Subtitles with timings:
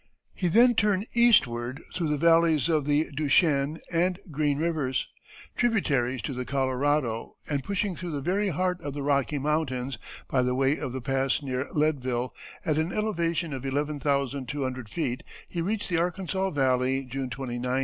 [0.33, 5.07] He then turned eastward through the valleys of the Du Chesne and Green Rivers,
[5.55, 10.41] tributaries to the Colorado, and pushing through the very heart of the Rocky Mountains, by
[10.41, 12.33] the way of the pass near Leadville,
[12.65, 17.29] at an elevation of eleven thousand two hundred feet, he reached the Arkansas Valley June
[17.29, 17.29] 29,
[17.61, 17.79] 1844.